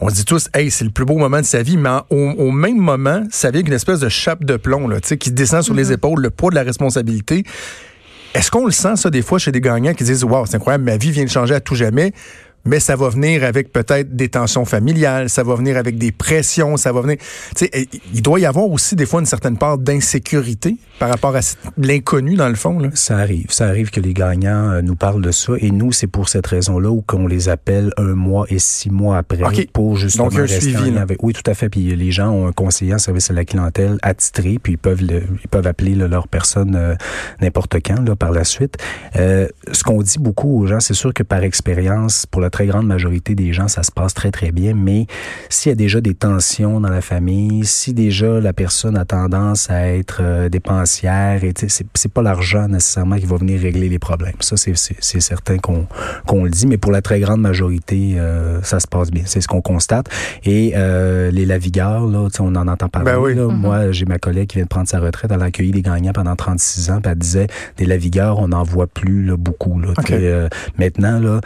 on 0.00 0.08
se 0.08 0.14
dit 0.14 0.24
tous, 0.24 0.48
hey, 0.54 0.70
c'est 0.70 0.84
le 0.84 0.90
plus 0.90 1.04
beau 1.04 1.16
moment 1.16 1.40
de 1.40 1.46
sa 1.46 1.62
vie, 1.62 1.76
mais 1.76 1.90
au, 2.10 2.52
même 2.52 2.76
moment, 2.76 3.24
ça 3.30 3.50
vient 3.50 3.62
qu'une 3.62 3.72
espèce 3.72 4.00
de 4.00 4.08
chape 4.08 4.44
de 4.44 4.56
plomb, 4.56 4.86
là, 4.86 5.00
qui 5.00 5.32
descend 5.32 5.62
sur 5.62 5.74
les 5.74 5.90
mm-hmm. 5.90 5.94
épaules, 5.94 6.22
le 6.22 6.30
poids 6.30 6.50
de 6.50 6.54
la 6.54 6.62
responsabilité. 6.62 7.44
Est-ce 8.34 8.50
qu'on 8.50 8.66
le 8.66 8.72
sent, 8.72 8.96
ça, 8.96 9.10
des 9.10 9.22
fois, 9.22 9.38
chez 9.38 9.50
des 9.50 9.60
gagnants 9.60 9.94
qui 9.94 10.04
disent, 10.04 10.22
wow, 10.22 10.46
c'est 10.46 10.56
incroyable, 10.56 10.84
ma 10.84 10.96
vie 10.96 11.10
vient 11.10 11.24
de 11.24 11.30
changer 11.30 11.54
à 11.54 11.60
tout 11.60 11.74
jamais? 11.74 12.12
Mais 12.68 12.80
ça 12.80 12.96
va 12.96 13.08
venir 13.08 13.44
avec 13.44 13.72
peut-être 13.72 14.14
des 14.14 14.28
tensions 14.28 14.64
familiales, 14.64 15.30
ça 15.30 15.42
va 15.42 15.54
venir 15.54 15.76
avec 15.76 15.96
des 15.96 16.12
pressions, 16.12 16.76
ça 16.76 16.92
va 16.92 17.00
venir. 17.00 17.16
Tu 17.56 17.66
sais, 17.66 17.88
il 18.12 18.22
doit 18.22 18.38
y 18.40 18.46
avoir 18.46 18.68
aussi 18.68 18.94
des 18.94 19.06
fois 19.06 19.20
une 19.20 19.26
certaine 19.26 19.56
part 19.56 19.78
d'insécurité 19.78 20.76
par 20.98 21.08
rapport 21.08 21.34
à 21.34 21.40
l'inconnu 21.78 22.34
dans 22.34 22.48
le 22.48 22.54
fond. 22.54 22.78
Là. 22.78 22.90
Ça 22.94 23.16
arrive, 23.16 23.46
ça 23.50 23.66
arrive 23.66 23.90
que 23.90 24.00
les 24.00 24.12
gagnants 24.12 24.70
euh, 24.70 24.82
nous 24.82 24.96
parlent 24.96 25.22
de 25.22 25.30
ça, 25.30 25.54
et 25.58 25.70
nous, 25.70 25.92
c'est 25.92 26.06
pour 26.06 26.28
cette 26.28 26.46
raison-là 26.46 27.00
qu'on 27.06 27.26
les 27.26 27.48
appelle 27.48 27.92
un 27.96 28.14
mois 28.14 28.46
et 28.48 28.58
six 28.58 28.90
mois 28.90 29.16
après 29.16 29.38
pour 29.72 29.96
justement 29.96 30.28
Donc, 30.28 30.38
un 30.38 30.46
suivi, 30.46 30.96
avec. 30.98 31.22
Oui, 31.22 31.32
tout 31.32 31.48
à 31.48 31.54
fait. 31.54 31.68
Puis 31.68 31.94
les 31.94 32.10
gens 32.10 32.30
ont 32.30 32.46
un 32.48 32.52
conseiller 32.52 32.94
en 32.94 32.98
service 32.98 33.30
à 33.30 33.34
la 33.34 33.44
clientèle 33.44 33.98
attitré, 34.02 34.58
puis 34.62 34.74
ils 34.74 34.78
peuvent 34.78 35.00
ils 35.00 35.48
peuvent 35.48 35.66
appeler 35.66 35.94
leur 35.94 36.28
personne 36.28 36.74
euh, 36.76 36.94
n'importe 37.40 37.76
quand 37.84 38.02
là 38.06 38.16
par 38.16 38.30
la 38.30 38.44
suite. 38.44 38.76
Euh, 39.16 39.48
ce 39.72 39.82
qu'on 39.84 40.02
dit 40.02 40.18
beaucoup 40.18 40.60
aux 40.60 40.66
gens, 40.66 40.80
c'est 40.80 40.94
sûr 40.94 41.14
que 41.14 41.22
par 41.22 41.42
expérience, 41.42 42.26
pour 42.26 42.40
la 42.40 42.50
très 42.58 42.66
grande 42.66 42.88
majorité 42.88 43.36
des 43.36 43.52
gens, 43.52 43.68
ça 43.68 43.84
se 43.84 43.92
passe 43.92 44.14
très, 44.14 44.32
très 44.32 44.50
bien. 44.50 44.74
Mais 44.74 45.06
s'il 45.48 45.70
y 45.70 45.72
a 45.72 45.76
déjà 45.76 46.00
des 46.00 46.14
tensions 46.14 46.80
dans 46.80 46.88
la 46.88 47.00
famille, 47.00 47.64
si 47.64 47.94
déjà 47.94 48.40
la 48.40 48.52
personne 48.52 48.96
a 48.96 49.04
tendance 49.04 49.70
à 49.70 49.86
être 49.86 50.18
euh, 50.22 50.48
dépensière, 50.48 51.44
et 51.44 51.54
c'est 51.54 52.12
pas 52.12 52.20
l'argent 52.22 52.66
nécessairement 52.66 53.14
qui 53.14 53.26
va 53.26 53.36
venir 53.36 53.60
régler 53.60 53.88
les 53.88 54.00
problèmes. 54.00 54.34
Ça, 54.40 54.56
c'est 54.56 55.20
certain 55.20 55.58
qu'on 55.58 55.86
qu'on 56.26 56.42
le 56.42 56.50
dit. 56.50 56.66
Mais 56.66 56.78
pour 56.78 56.90
la 56.90 57.00
très 57.00 57.20
grande 57.20 57.40
majorité, 57.40 58.16
euh, 58.16 58.60
ça 58.62 58.80
se 58.80 58.88
passe 58.88 59.12
bien. 59.12 59.22
C'est 59.24 59.40
ce 59.40 59.46
qu'on 59.46 59.60
constate. 59.60 60.08
Et 60.44 60.72
euh, 60.74 61.30
les 61.30 61.46
lavigueurs, 61.46 62.06
là, 62.06 62.26
on 62.40 62.56
en 62.56 62.66
entend 62.66 62.88
parler. 62.88 63.12
Ben 63.12 63.36
là. 63.36 63.52
Moi, 63.52 63.92
j'ai 63.92 64.04
ma 64.04 64.18
collègue 64.18 64.48
qui 64.48 64.56
vient 64.56 64.64
de 64.64 64.68
prendre 64.68 64.88
sa 64.88 64.98
retraite. 64.98 65.30
Elle 65.32 65.42
a 65.42 65.44
accueilli 65.44 65.70
des 65.70 65.82
gagnants 65.82 66.12
pendant 66.12 66.34
36 66.34 66.90
ans. 66.90 67.00
Puis 67.00 67.12
elle 67.12 67.18
disait, 67.18 67.46
des 67.76 67.86
lavigueurs, 67.86 68.40
on 68.40 68.48
n'en 68.48 68.64
voit 68.64 68.88
plus 68.88 69.24
là, 69.24 69.36
beaucoup. 69.36 69.78
Là, 69.78 69.90
euh, 70.10 70.48
maintenant, 70.76 71.20
là, 71.20 71.40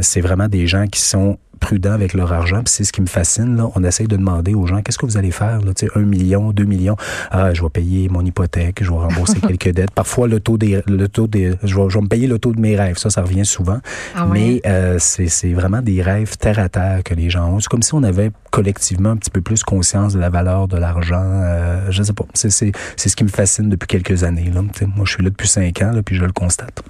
c'est 0.00 0.20
vraiment 0.20 0.43
des 0.48 0.66
gens 0.66 0.86
qui 0.86 1.00
sont 1.00 1.38
prudents 1.60 1.92
avec 1.92 2.12
leur 2.12 2.32
argent. 2.32 2.62
c'est 2.66 2.84
ce 2.84 2.92
qui 2.92 3.00
me 3.00 3.06
fascine. 3.06 3.56
Là. 3.56 3.70
On 3.74 3.82
essaye 3.84 4.06
de 4.06 4.16
demander 4.16 4.54
aux 4.54 4.66
gens, 4.66 4.82
qu'est-ce 4.82 4.98
que 4.98 5.06
vous 5.06 5.16
allez 5.16 5.30
faire? 5.30 5.60
Là? 5.62 5.72
un 5.94 6.00
million, 6.00 6.52
deux 6.52 6.64
millions. 6.64 6.96
Ah, 7.30 7.54
je 7.54 7.62
vais 7.62 7.68
payer 7.70 8.08
mon 8.08 8.22
hypothèque, 8.24 8.82
je 8.82 8.90
vais 8.90 8.96
rembourser 8.96 9.40
quelques 9.48 9.70
dettes. 9.70 9.90
Parfois, 9.90 10.28
le 10.28 10.40
taux 10.40 10.58
des, 10.58 10.82
le 10.86 11.08
taux 11.08 11.26
des, 11.26 11.54
je 11.62 11.74
vais, 11.74 11.88
je 11.88 11.98
vais 11.98 12.02
me 12.02 12.08
payer 12.08 12.26
le 12.26 12.38
taux 12.38 12.52
de 12.52 12.60
mes 12.60 12.76
rêves. 12.76 12.98
Ça, 12.98 13.08
ça 13.08 13.22
revient 13.22 13.46
souvent. 13.46 13.80
Ah 14.14 14.26
Mais 14.30 14.60
euh, 14.66 14.98
c'est 14.98 15.52
vraiment 15.52 15.80
des 15.80 16.02
rêves 16.02 16.36
terre 16.36 16.58
à 16.58 16.68
terre 16.68 17.02
que 17.02 17.14
les 17.14 17.30
gens 17.30 17.48
ont. 17.48 17.60
C'est 17.60 17.68
comme 17.68 17.82
si 17.82 17.94
on 17.94 18.02
avait 18.02 18.30
collectivement 18.50 19.10
un 19.10 19.16
petit 19.16 19.30
peu 19.30 19.40
plus 19.40 19.62
conscience 19.62 20.14
de 20.14 20.18
la 20.18 20.28
valeur 20.28 20.68
de 20.68 20.76
l'argent. 20.76 21.22
Euh, 21.24 21.86
je 21.90 22.02
sais 22.02 22.12
pas. 22.12 22.26
C'est 22.34 22.50
ce 22.50 23.16
qui 23.16 23.24
me 23.24 23.30
fascine 23.30 23.68
depuis 23.68 23.86
quelques 23.86 24.24
années. 24.24 24.50
Là. 24.52 24.62
moi, 24.94 25.04
je 25.04 25.12
suis 25.12 25.22
là 25.22 25.30
depuis 25.30 25.48
cinq 25.48 25.80
ans, 25.82 25.92
là, 25.92 26.02
puis 26.02 26.16
je 26.16 26.24
le 26.24 26.32
constate 26.32 26.82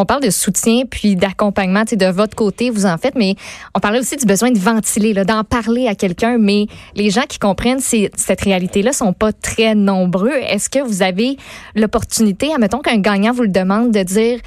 on 0.00 0.06
parle 0.06 0.22
de 0.22 0.30
soutien 0.30 0.84
puis 0.90 1.14
d'accompagnement 1.14 1.84
de 1.90 2.06
votre 2.06 2.34
côté, 2.34 2.70
vous 2.70 2.86
en 2.86 2.96
faites, 2.96 3.14
mais 3.14 3.34
on 3.74 3.80
parlait 3.80 3.98
aussi 3.98 4.16
du 4.16 4.24
besoin 4.24 4.50
de 4.50 4.58
ventiler, 4.58 5.12
d'en 5.12 5.44
parler 5.44 5.88
à 5.88 5.94
quelqu'un. 5.94 6.38
Mais 6.38 6.66
les 6.94 7.10
gens 7.10 7.24
qui 7.28 7.38
comprennent 7.38 7.80
cette 7.80 8.40
réalité-là 8.40 8.92
sont 8.92 9.12
pas 9.12 9.32
très 9.32 9.74
nombreux. 9.74 10.32
Est-ce 10.32 10.70
que 10.70 10.80
vous 10.80 11.02
avez 11.02 11.36
l'opportunité, 11.74 12.52
admettons 12.52 12.78
qu'un 12.78 12.98
gagnant 12.98 13.32
vous 13.32 13.42
le 13.42 13.48
demande, 13.48 13.90
de 13.90 14.02
dire 14.02 14.38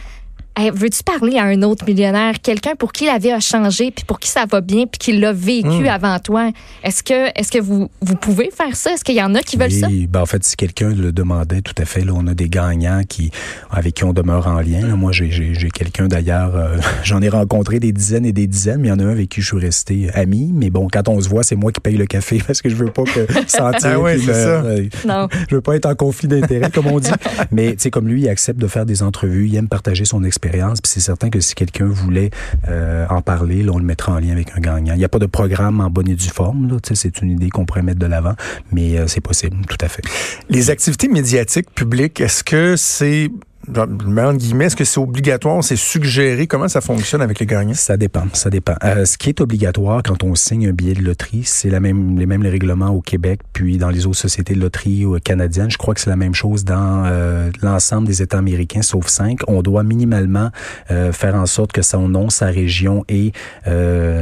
veux-tu 0.57 1.03
parler 1.03 1.37
à 1.37 1.43
un 1.45 1.61
autre 1.63 1.85
millionnaire, 1.85 2.39
quelqu'un 2.41 2.75
pour 2.75 2.91
qui 2.91 3.05
la 3.05 3.17
vie 3.17 3.31
a 3.31 3.39
changé, 3.39 3.91
puis 3.91 4.05
pour 4.05 4.19
qui 4.19 4.29
ça 4.29 4.45
va 4.49 4.61
bien, 4.61 4.85
puis 4.85 4.99
qui 4.99 5.17
l'a 5.17 5.33
vécu 5.33 5.67
hmm. 5.67 5.87
avant 5.87 6.19
toi? 6.19 6.51
Est-ce 6.83 7.03
que, 7.03 7.37
est-ce 7.39 7.51
que 7.51 7.59
vous, 7.59 7.89
vous 8.01 8.15
pouvez 8.15 8.51
faire 8.51 8.75
ça? 8.75 8.93
Est-ce 8.93 9.03
qu'il 9.03 9.15
y 9.15 9.21
en 9.21 9.33
a 9.35 9.41
qui 9.41 9.57
veulent 9.57 9.71
ça? 9.71 9.87
Ben 10.09 10.21
en 10.21 10.25
fait, 10.25 10.43
si 10.43 10.55
quelqu'un 10.55 10.89
le 10.89 11.11
demandait, 11.11 11.61
tout 11.61 11.73
à 11.77 11.85
fait, 11.85 12.03
là, 12.03 12.13
on 12.15 12.27
a 12.27 12.33
des 12.33 12.49
gagnants 12.49 13.01
qui, 13.07 13.31
avec 13.71 13.95
qui 13.95 14.03
on 14.03 14.13
demeure 14.13 14.47
en 14.47 14.59
lien. 14.59 14.95
moi, 14.95 15.11
j'ai, 15.11 15.31
j'ai, 15.31 15.71
quelqu'un 15.71 16.07
d'ailleurs, 16.07 16.55
euh, 16.55 16.77
j'en 17.03 17.21
ai 17.21 17.29
rencontré 17.29 17.79
des 17.79 17.91
dizaines 17.91 18.25
et 18.25 18.33
des 18.33 18.47
dizaines, 18.47 18.81
mais 18.81 18.89
il 18.89 18.91
y 18.91 18.93
en 18.93 18.99
a 18.99 19.03
un 19.03 19.09
avec 19.09 19.29
qui 19.29 19.41
je 19.41 19.47
suis 19.47 19.59
resté 19.59 20.09
ami. 20.13 20.51
Mais 20.53 20.69
bon, 20.69 20.87
quand 20.91 21.07
on 21.07 21.19
se 21.19 21.29
voit, 21.29 21.43
c'est 21.43 21.55
moi 21.55 21.71
qui 21.71 21.81
paye 21.81 21.97
le 21.97 22.05
café 22.05 22.41
parce 22.47 22.61
que 22.61 22.69
je 22.69 22.75
veux 22.75 22.91
pas 22.91 23.03
que 23.03 23.25
sentir. 23.47 24.03
ah 24.05 24.17
c'est 24.17 24.33
ça. 24.33 24.63
non. 25.07 25.27
Je 25.49 25.55
veux 25.55 25.61
pas 25.61 25.75
être 25.75 25.87
en 25.87 25.95
conflit 25.95 26.27
d'intérêt, 26.27 26.69
comme 26.69 26.87
on 26.87 26.99
dit. 26.99 27.09
mais 27.51 27.71
tu 27.71 27.79
sais, 27.79 27.89
comme 27.89 28.07
lui, 28.07 28.21
il 28.21 28.29
accepte 28.29 28.59
de 28.59 28.67
faire 28.67 28.85
des 28.85 29.01
entrevues, 29.01 29.47
il 29.47 29.55
aime 29.55 29.67
partager 29.67 30.05
son 30.05 30.23
expérience 30.23 30.42
puis 30.51 30.91
c'est 30.91 30.99
certain 30.99 31.29
que 31.29 31.39
si 31.39 31.55
quelqu'un 31.55 31.85
voulait 31.85 32.31
euh, 32.67 33.05
en 33.09 33.21
parler, 33.21 33.65
on 33.69 33.77
le 33.77 33.85
mettra 33.85 34.13
en 34.13 34.19
lien 34.19 34.31
avec 34.31 34.51
un 34.55 34.59
gagnant. 34.59 34.93
Il 34.93 34.97
n'y 34.97 35.05
a 35.05 35.09
pas 35.09 35.19
de 35.19 35.25
programme 35.25 35.79
en 35.81 35.89
bonne 35.89 36.09
et 36.09 36.15
due 36.15 36.29
forme. 36.29 36.69
Là, 36.69 36.77
c'est 36.93 37.21
une 37.21 37.31
idée 37.31 37.49
qu'on 37.49 37.65
pourrait 37.65 37.81
mettre 37.81 37.99
de 37.99 38.05
l'avant, 38.05 38.35
mais 38.71 38.97
euh, 38.97 39.07
c'est 39.07 39.21
possible, 39.21 39.57
tout 39.67 39.77
à 39.81 39.87
fait. 39.87 40.03
Les 40.49 40.69
activités 40.69 41.07
médiatiques 41.07 41.73
publiques, 41.73 42.19
est-ce 42.21 42.43
que 42.43 42.75
c'est 42.75 43.29
en 43.69 44.33
guillemets, 44.33 44.65
est-ce 44.65 44.75
que 44.75 44.83
c'est 44.83 44.99
obligatoire, 44.99 45.63
c'est 45.63 45.75
suggéré? 45.75 46.47
Comment 46.47 46.67
ça 46.67 46.81
fonctionne 46.81 47.21
avec 47.21 47.39
les 47.39 47.45
gagnants? 47.45 47.73
Ça 47.73 47.97
dépend, 47.97 48.23
ça 48.33 48.49
dépend. 48.49 48.75
Euh, 48.83 49.05
ce 49.05 49.17
qui 49.17 49.29
est 49.29 49.41
obligatoire 49.41 50.01
quand 50.03 50.23
on 50.23 50.35
signe 50.35 50.67
un 50.67 50.73
billet 50.73 50.93
de 50.93 51.01
loterie, 51.01 51.43
c'est 51.45 51.69
la 51.69 51.79
même, 51.79 52.17
les 52.19 52.25
mêmes 52.25 52.45
règlements 52.45 52.89
au 52.89 53.01
Québec, 53.01 53.39
puis 53.53 53.77
dans 53.77 53.89
les 53.89 54.05
autres 54.05 54.17
sociétés 54.17 54.53
de 54.53 54.59
loterie 54.59 55.05
canadiennes. 55.23 55.71
Je 55.71 55.77
crois 55.77 55.93
que 55.93 56.01
c'est 56.01 56.09
la 56.09 56.15
même 56.15 56.33
chose 56.33 56.65
dans 56.65 57.05
euh, 57.05 57.49
l'ensemble 57.61 58.07
des 58.07 58.21
États 58.21 58.37
américains, 58.37 58.81
sauf 58.81 59.07
cinq. 59.07 59.39
On 59.47 59.61
doit 59.61 59.83
minimalement 59.83 60.49
euh, 60.91 61.11
faire 61.13 61.35
en 61.35 61.45
sorte 61.45 61.71
que 61.71 61.81
son 61.81 62.09
nom, 62.09 62.29
sa 62.29 62.47
région 62.47 63.05
et 63.07 63.31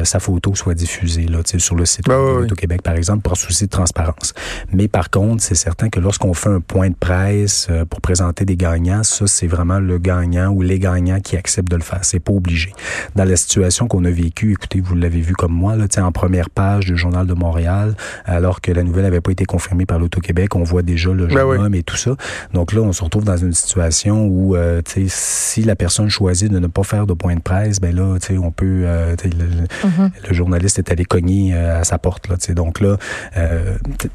sa 0.04 0.20
photo 0.20 0.56
soient 0.56 0.74
diffusées 0.74 1.26
là, 1.26 1.40
sur 1.44 1.76
le 1.76 1.86
site 1.86 2.06
bah, 2.06 2.46
de 2.48 2.56
Québec, 2.56 2.82
par 2.82 2.96
exemple, 2.96 3.22
pour 3.22 3.38
souci 3.38 3.66
de 3.66 3.70
transparence. 3.70 4.34
Mais 4.72 4.88
par 4.88 5.10
contre, 5.10 5.44
c'est 5.44 5.56
certain 5.56 5.90
que 5.90 6.00
lorsqu'on 6.00 6.34
fait 6.34 6.50
un 6.50 6.60
point 6.60 6.90
de 6.90 6.96
presse 6.96 7.68
pour 7.90 8.02
présenter 8.02 8.46
des 8.46 8.58
gagnants, 8.58 9.04
ça, 9.04 9.26
c'est 9.32 9.48
vraiment 9.48 9.80
le 9.80 9.98
gagnant 9.98 10.50
ou 10.50 10.62
les 10.62 10.80
gagnants 10.80 11.20
qui 11.20 11.38
acceptent 11.38 11.72
de 11.72 11.76
le 11.76 11.82
faire. 11.82 12.04
C'est 12.04 12.20
pas 12.20 12.34
obligé. 12.34 12.74
Dans 13.16 13.24
la 13.24 13.36
situation 13.36 13.88
qu'on 13.88 14.06
a 14.06 14.12
vécue, 14.12 14.52
écoutez, 14.52 14.82
vous 14.82 14.96
l'avez 14.96 15.22
vu 15.22 15.34
comme 15.34 15.54
moi, 15.54 15.76
là, 15.76 15.86
en 15.98 16.12
première 16.12 16.50
page 16.50 16.86
du 16.86 16.98
Journal 16.98 17.28
de 17.28 17.34
Montréal, 17.34 17.96
alors 18.26 18.62
que 18.62 18.72
la 18.72 18.84
nouvelle 18.84 19.04
n'avait 19.04 19.22
pas 19.22 19.32
été 19.32 19.46
confirmée 19.46 19.86
par 19.86 20.00
l'Auto-Québec, 20.00 20.56
on 20.56 20.64
voit 20.64 20.82
déjà 20.82 21.12
le 21.12 21.28
ben 21.28 21.38
jeune 21.38 21.62
homme 21.62 21.76
et 21.76 21.84
tout 21.84 21.98
ça. 21.98 22.16
Donc 22.54 22.74
là, 22.74 22.82
on 22.82 22.92
se 22.92 23.04
retrouve 23.04 23.24
dans 23.24 23.38
une 23.38 23.54
situation 23.54 24.26
où, 24.26 24.56
euh, 24.56 24.82
si 25.08 25.64
la 25.64 25.76
personne 25.76 26.10
choisit 26.10 26.52
de 26.52 26.60
ne 26.60 26.68
pas 26.68 26.84
faire 26.84 27.08
de 27.08 27.14
point 27.14 27.36
de 27.36 27.42
presse, 27.42 27.80
ben 27.80 27.96
là, 27.96 28.18
on 28.40 28.52
peut, 28.52 28.84
euh, 28.86 29.16
mm-hmm. 29.16 30.12
le, 30.28 30.34
journaliste 30.34 30.80
est 30.80 30.92
allé 30.92 31.06
cogner 31.06 31.54
euh, 31.54 31.82
à 31.82 31.84
sa 31.84 31.98
porte. 31.98 32.28
Là, 32.28 32.36
donc 32.54 32.80
là, 32.80 32.98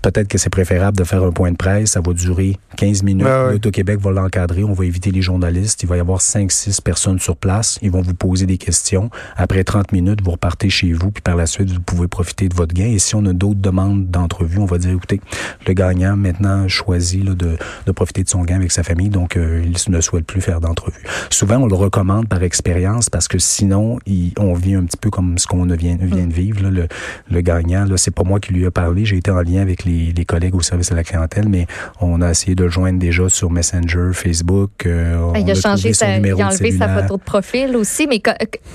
peut-être 0.03 0.29
que 0.29 0.39
c'est 0.39 0.51
préférable 0.51 0.97
de 0.97 1.05
faire 1.05 1.23
un 1.23 1.33
point 1.33 1.51
de 1.51 1.57
presse, 1.57 1.93
ça 1.93 2.01
va 2.01 2.13
durer 2.13 2.57
15 2.77 3.03
minutes, 3.03 3.25
ben 3.25 3.53
l'Auto-Québec 3.53 4.01
va 4.01 4.11
l'encadrer, 4.11 4.65
on 4.65 4.73
va 4.73 4.85
éviter 4.85 5.06
téléjournalistes. 5.07 5.85
Il 5.85 5.89
va 5.89 5.97
y 5.97 6.01
avoir 6.01 6.21
cinq, 6.21 6.51
six 6.51 6.81
personnes 6.81 7.21
sur 7.21 7.37
place. 7.37 7.79
Ils 7.81 7.93
vont 7.93 8.03
vous 8.03 8.15
poser 8.15 8.45
des 8.45 8.59
questions. 8.59 9.09
Après 9.37 9.63
30 9.63 9.93
minutes, 9.93 10.21
vous 10.23 10.33
repartez 10.33 10.69
chez 10.69 10.93
vous, 10.93 11.13
puis 11.13 11.23
par 11.23 11.37
la 11.37 11.47
suite, 11.47 11.71
vous 11.71 11.81
pouvez 11.81 12.09
profiter 12.09 12.49
de 12.49 12.55
votre 12.55 12.75
gain. 12.75 12.89
Et 12.89 12.99
si 12.99 13.15
on 13.15 13.25
a 13.27 13.33
d'autres 13.33 13.61
demandes 13.61 14.11
d'entrevue, 14.11 14.59
on 14.59 14.65
va 14.65 14.79
dire, 14.79 14.91
écoutez, 14.91 15.21
le 15.65 15.73
gagnant 15.75 16.17
maintenant 16.17 16.67
choisit 16.67 17.25
là, 17.25 17.35
de, 17.35 17.57
de 17.87 17.93
profiter 17.93 18.25
de 18.25 18.29
son 18.29 18.43
gain 18.43 18.57
avec 18.57 18.73
sa 18.73 18.83
famille, 18.83 19.11
donc 19.11 19.37
euh, 19.37 19.65
il 19.65 19.93
ne 19.93 20.01
souhaite 20.01 20.27
plus 20.27 20.41
faire 20.41 20.61
d'entrevue. 20.61 21.05
Souvent, 21.31 21.59
on 21.59 21.67
le 21.67 21.77
recommande 21.77 22.29
par 22.29 22.43
expérience 22.43 23.09
parce 23.09 23.29
que 23.29 23.39
sinon, 23.39 24.01
il, 24.07 24.33
on 24.39 24.55
vit 24.55 24.75
un 24.75 24.85
petit 24.85 24.97
peu 24.97 25.11
comme 25.11 25.39
ce 25.39 25.47
qu'on 25.47 25.67
vient, 25.67 25.97
vient 26.01 26.27
de 26.27 26.35
vivre. 26.35 26.65
Là, 26.65 26.71
le, 26.71 26.89
le 27.31 27.41
gagnant, 27.43 27.85
là, 27.85 27.97
c'est 27.97 28.15
pas 28.15 28.25
moi 28.25 28.41
qui 28.41 28.53
lui 28.53 28.65
ai 28.65 28.71
parlé. 28.73 29.05
J'ai 29.05 29.19
été 29.19 29.31
en 29.31 29.43
lien 29.43 29.63
avec 29.63 29.85
les, 29.85 30.13
les 30.13 30.25
collègues 30.25 30.57
au 30.57 30.63
service 30.63 30.91
de 30.91 30.97
la 30.97 31.05
clientèle, 31.05 31.49
mais 31.49 31.69
on 32.01 32.21
a 32.23 32.31
essayé 32.31 32.57
de 32.57 32.65
le 32.65 32.71
joindre 32.71 32.99
déjà 32.99 33.29
sur 33.29 33.53
Messenger, 33.53 34.11
Facebook. 34.13 34.87
Euh, 34.97 35.33
il 35.39 35.51
a, 35.51 35.55
changé 35.55 35.93
sa, 35.93 36.17
il 36.17 36.43
a 36.43 36.49
enlevé 36.49 36.73
sa 36.73 36.89
photo 36.89 37.17
de 37.17 37.23
profil 37.23 37.77
aussi, 37.77 38.07
mais 38.07 38.23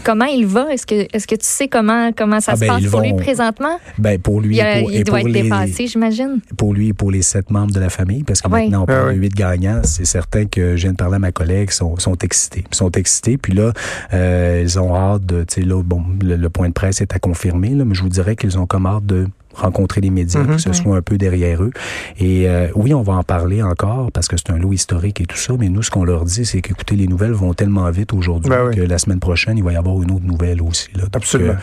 comment 0.03 0.25
il 0.25 0.45
va? 0.45 0.71
Est-ce 0.71 0.85
que, 0.85 1.07
est-ce 1.13 1.27
que 1.27 1.35
tu 1.35 1.45
sais 1.45 1.67
comment, 1.67 2.11
comment 2.15 2.39
ça 2.39 2.53
ah, 2.53 2.55
se 2.55 2.61
ben, 2.61 2.67
passe 2.67 2.85
pour 2.85 3.01
lui 3.01 3.13
présentement? 3.13 3.79
Ben, 3.97 4.19
pour 4.19 4.41
lui, 4.41 4.57
il, 4.57 4.81
pour, 4.81 4.91
il 4.91 5.03
doit 5.03 5.21
être 5.21 5.31
dépassé, 5.31 5.87
j'imagine. 5.87 6.39
Pour 6.57 6.73
lui 6.73 6.89
et 6.89 6.93
pour 6.93 7.11
les 7.11 7.21
sept 7.21 7.49
membres 7.49 7.73
de 7.73 7.79
la 7.79 7.89
famille, 7.89 8.23
parce 8.23 8.41
que 8.41 8.49
maintenant, 8.49 8.83
on 8.83 8.85
parle 8.85 9.09
ah 9.09 9.13
de 9.13 9.17
huit 9.17 9.33
gagnants, 9.33 9.81
c'est 9.83 10.05
certain 10.05 10.45
que 10.45 10.75
je 10.75 10.83
viens 10.83 10.91
de 10.91 10.97
parler 10.97 11.15
à 11.15 11.19
ma 11.19 11.31
collègue, 11.31 11.71
sont, 11.71 11.97
sont 11.97 12.17
excités. 12.17 12.63
Ils 12.71 12.75
sont 12.75 12.91
excités, 12.91 13.37
puis 13.37 13.53
là, 13.53 13.73
euh, 14.13 14.61
ils 14.63 14.79
ont 14.79 14.95
hâte 14.95 15.25
de, 15.25 15.43
tu 15.43 15.61
sais, 15.61 15.67
là, 15.67 15.81
bon, 15.83 16.03
le, 16.21 16.49
point 16.49 16.67
de 16.67 16.73
presse 16.73 17.01
est 17.01 17.13
à 17.13 17.19
confirmer, 17.19 17.69
là, 17.69 17.85
mais 17.85 17.95
je 17.95 18.01
vous 18.01 18.09
dirais 18.09 18.35
qu'ils 18.35 18.57
ont 18.57 18.65
comme 18.65 18.85
hâte 18.85 19.05
de 19.05 19.27
rencontrer 19.53 20.01
les 20.01 20.09
médias, 20.09 20.43
que 20.43 20.57
ce 20.57 20.73
soit 20.73 20.97
un 20.97 21.01
peu 21.01 21.17
derrière 21.17 21.63
eux. 21.63 21.71
Et 22.19 22.47
euh, 22.47 22.67
oui, 22.75 22.93
on 22.93 23.01
va 23.01 23.13
en 23.13 23.23
parler 23.23 23.61
encore 23.63 24.11
parce 24.11 24.27
que 24.27 24.37
c'est 24.37 24.51
un 24.51 24.57
lot 24.57 24.73
historique 24.73 25.21
et 25.21 25.25
tout 25.25 25.37
ça, 25.37 25.53
mais 25.59 25.69
nous, 25.69 25.83
ce 25.83 25.91
qu'on 25.91 26.03
leur 26.03 26.25
dit, 26.25 26.45
c'est 26.45 26.61
qu'écoutez, 26.61 26.95
les 26.95 27.07
nouvelles 27.07 27.31
vont 27.31 27.53
tellement 27.53 27.89
vite 27.91 28.13
aujourd'hui 28.13 28.49
ben 28.49 28.71
que 28.71 28.81
la 28.81 28.97
semaine 28.97 29.19
prochaine, 29.19 29.57
il 29.57 29.63
va 29.63 29.73
y 29.73 29.75
avoir 29.75 30.01
une 30.01 30.11
autre 30.11 30.25
nouvelle 30.25 30.61
aussi. 30.61 30.89
Là. 30.95 31.03
Absolument. 31.13 31.55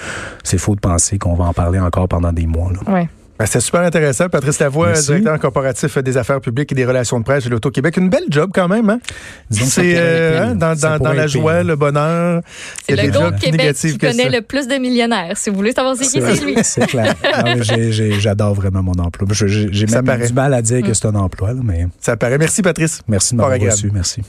C'est 0.44 0.58
faux 0.58 0.74
de 0.74 0.80
penser 0.80 1.18
qu'on 1.18 1.34
va 1.34 1.44
en 1.44 1.52
parler 1.52 1.78
encore 1.78 2.08
pendant 2.08 2.32
des 2.32 2.46
mois. 2.46 2.72
Là. 2.72 3.06
Ben, 3.38 3.46
C'était 3.46 3.60
super 3.60 3.82
intéressant. 3.82 4.28
Patrice 4.28 4.58
Lavoie, 4.58 4.92
directeur 4.92 5.38
corporatif 5.38 5.96
des 5.98 6.16
affaires 6.16 6.40
publiques 6.40 6.72
et 6.72 6.74
des 6.74 6.84
relations 6.84 7.20
de 7.20 7.24
presse 7.24 7.44
de 7.44 7.50
l'Auto-Québec. 7.50 7.96
Une 7.96 8.08
belle 8.08 8.24
job 8.28 8.50
quand 8.52 8.66
même. 8.66 8.90
Hein? 8.90 8.98
C'est 9.50 9.94
euh, 9.96 10.42
hein, 10.42 10.54
dans, 10.54 10.74
dans, 10.74 10.98
dans 10.98 11.12
la 11.12 11.26
joie, 11.26 11.62
le 11.62 11.76
bonheur. 11.76 12.42
C'est 12.86 12.96
le 12.96 13.16
au 13.16 13.30
Québec 13.32 13.76
qui 13.76 13.96
connaît 13.96 14.28
le 14.28 14.42
plus 14.42 14.66
de 14.66 14.74
millionnaires. 14.74 15.36
Si 15.36 15.50
vous 15.50 15.56
voulez 15.56 15.72
savoir 15.72 15.96
c'est 15.96 16.04
qui, 16.04 16.20
c'est 16.20 16.44
lui. 16.44 16.56
C'est 16.62 16.86
clair. 16.86 17.14
J'adore 18.18 18.54
vraiment 18.54 18.82
mon 18.82 18.94
emploi. 18.94 19.28
J'ai 19.32 19.86
même 19.86 20.26
du 20.26 20.32
mal 20.32 20.54
à 20.54 20.62
dire 20.62 20.82
que 20.82 20.94
c'est 20.94 21.06
un 21.06 21.14
emploi. 21.14 21.54
mais... 21.62 21.86
Ça 22.00 22.16
paraît. 22.16 22.38
Merci, 22.38 22.62
Patrice. 22.62 23.02
Merci 23.06 23.34
de 23.34 23.40
m'avoir 23.40 23.60
reçu. 23.60 23.90
Merci. 23.92 24.22